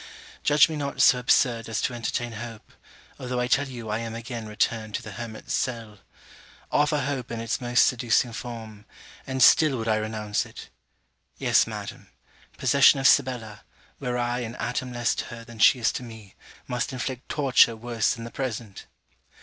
[0.41, 2.71] Judge me not so absurd as to entertain hope,
[3.19, 5.99] although I tell you I am again returned to the hermit's cell.
[6.71, 8.85] Offer hope in its most seducing form;
[9.27, 10.71] and still would I renounce it.
[11.37, 12.09] Yes, Madam:
[12.57, 13.61] possession of Sibella,
[13.99, 16.33] were I an atom less to her than she is to me,
[16.67, 18.87] must inflict torture worse than the present.